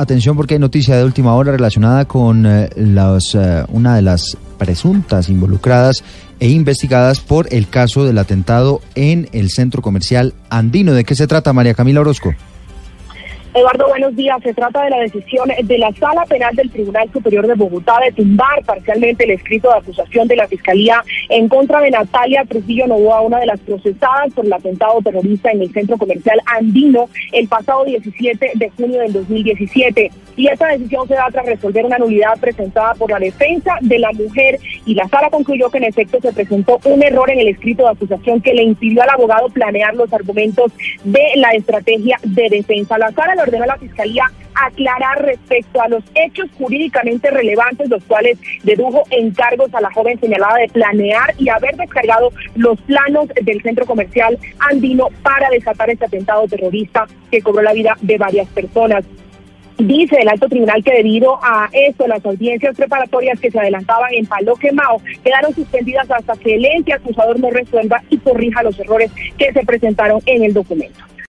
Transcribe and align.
atención 0.00 0.36
porque 0.36 0.54
hay 0.54 0.60
noticia 0.60 0.96
de 0.96 1.04
última 1.04 1.34
hora 1.34 1.52
relacionada 1.52 2.06
con 2.06 2.46
eh, 2.46 2.70
los, 2.76 3.34
eh, 3.34 3.64
una 3.68 3.96
de 3.96 4.02
las 4.02 4.36
presuntas 4.58 5.28
involucradas 5.28 6.02
e 6.38 6.48
investigadas 6.48 7.20
por 7.20 7.52
el 7.52 7.68
caso 7.68 8.04
del 8.04 8.18
atentado 8.18 8.80
en 8.94 9.28
el 9.32 9.50
centro 9.50 9.82
comercial 9.82 10.34
andino. 10.48 10.92
¿De 10.92 11.04
qué 11.04 11.14
se 11.14 11.26
trata, 11.26 11.52
María 11.52 11.74
Camila 11.74 12.00
Orozco? 12.00 12.34
Eduardo, 13.52 13.88
buenos 13.88 14.14
días. 14.14 14.40
Se 14.44 14.54
trata 14.54 14.84
de 14.84 14.90
la 14.90 15.00
decisión 15.00 15.48
de 15.60 15.78
la 15.78 15.90
Sala 15.94 16.24
Penal 16.24 16.54
del 16.54 16.70
Tribunal 16.70 17.10
Superior 17.12 17.48
de 17.48 17.54
Bogotá 17.54 17.98
de 18.04 18.12
tumbar 18.12 18.64
parcialmente 18.64 19.24
el 19.24 19.32
escrito 19.32 19.68
de 19.68 19.78
acusación 19.78 20.28
de 20.28 20.36
la 20.36 20.46
Fiscalía 20.46 21.02
en 21.28 21.48
contra 21.48 21.80
de 21.80 21.90
Natalia 21.90 22.44
Trujillo 22.44 22.86
Novoa, 22.86 23.22
una 23.22 23.40
de 23.40 23.46
las 23.46 23.58
procesadas 23.58 24.32
por 24.34 24.46
el 24.46 24.52
atentado 24.52 25.00
terrorista 25.02 25.50
en 25.50 25.62
el 25.62 25.72
centro 25.72 25.98
comercial 25.98 26.40
andino 26.46 27.08
el 27.32 27.48
pasado 27.48 27.84
17 27.84 28.52
de 28.54 28.70
junio 28.70 29.00
del 29.00 29.14
2017. 29.14 30.12
Y 30.36 30.46
esta 30.46 30.68
decisión 30.68 31.08
se 31.08 31.14
da 31.14 31.26
tras 31.32 31.44
resolver 31.44 31.84
una 31.84 31.98
nulidad 31.98 32.38
presentada 32.38 32.94
por 32.94 33.10
la 33.10 33.18
defensa 33.18 33.78
de 33.80 33.98
la 33.98 34.12
mujer 34.12 34.60
y 34.86 34.94
la 34.94 35.08
Sala 35.08 35.28
concluyó 35.28 35.70
que 35.70 35.78
en 35.78 35.84
efecto 35.84 36.18
se 36.22 36.32
presentó 36.32 36.78
un 36.84 37.02
error 37.02 37.28
en 37.30 37.40
el 37.40 37.48
escrito 37.48 37.82
de 37.82 37.90
acusación 37.90 38.40
que 38.40 38.54
le 38.54 38.62
impidió 38.62 39.02
al 39.02 39.10
abogado 39.10 39.48
planear 39.48 39.94
los 39.94 40.12
argumentos 40.12 40.72
de 41.02 41.32
la 41.34 41.50
estrategia 41.50 42.16
de 42.22 42.48
defensa. 42.48 42.96
La 42.96 43.10
Sala 43.10 43.39
ordena 43.40 43.64
a 43.64 43.68
la 43.68 43.78
Fiscalía 43.78 44.24
aclarar 44.54 45.22
respecto 45.22 45.80
a 45.80 45.88
los 45.88 46.04
hechos 46.14 46.48
jurídicamente 46.58 47.30
relevantes, 47.30 47.88
los 47.88 48.02
cuales 48.04 48.38
dedujo 48.62 49.02
encargos 49.10 49.72
a 49.74 49.80
la 49.80 49.92
joven 49.92 50.18
señalada 50.20 50.56
de 50.56 50.68
planear 50.68 51.34
y 51.38 51.48
haber 51.48 51.76
descargado 51.76 52.32
los 52.56 52.80
planos 52.82 53.28
del 53.42 53.62
centro 53.62 53.86
comercial 53.86 54.38
andino 54.58 55.08
para 55.22 55.48
desatar 55.50 55.90
este 55.90 56.06
atentado 56.06 56.46
terrorista 56.46 57.06
que 57.30 57.40
cobró 57.40 57.62
la 57.62 57.72
vida 57.72 57.96
de 58.00 58.18
varias 58.18 58.48
personas. 58.48 59.04
Dice 59.78 60.16
el 60.20 60.28
alto 60.28 60.46
tribunal 60.46 60.84
que 60.84 60.92
debido 60.92 61.38
a 61.42 61.70
esto 61.72 62.06
las 62.06 62.24
audiencias 62.26 62.76
preparatorias 62.76 63.40
que 63.40 63.50
se 63.50 63.58
adelantaban 63.58 64.12
en 64.12 64.26
Palo 64.26 64.54
Quemao 64.56 65.00
quedaron 65.24 65.54
suspendidas 65.54 66.10
hasta 66.10 66.36
que 66.36 66.56
el 66.56 66.66
ente 66.66 66.92
acusador 66.92 67.40
no 67.40 67.50
resuelva 67.50 68.02
y 68.10 68.18
corrija 68.18 68.62
los 68.62 68.78
errores 68.78 69.10
que 69.38 69.50
se 69.54 69.64
presentaron 69.64 70.20
en 70.26 70.44
el 70.44 70.52
documento. 70.52 71.00